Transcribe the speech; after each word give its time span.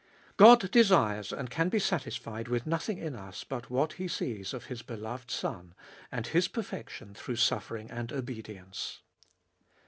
God 0.35 0.71
desires 0.71 1.31
and 1.31 1.51
can 1.51 1.69
be 1.69 1.77
satisfied 1.77 2.47
with 2.47 2.65
nothing 2.65 2.97
in 2.97 3.15
us 3.15 3.43
but 3.43 3.69
what 3.69 3.93
He 3.93 4.07
sees 4.07 4.51
of 4.51 4.63
His 4.65 4.81
beloved 4.81 5.29
Son, 5.29 5.75
and 6.11 6.25
His 6.25 6.47
perfection 6.47 7.13
through 7.13 7.35
suffering 7.35 7.91
and 7.91 8.11
obedience. 8.11 9.01